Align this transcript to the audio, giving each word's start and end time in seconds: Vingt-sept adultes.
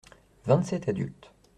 Vingt-sept 0.47 0.87
adultes. 0.89 1.29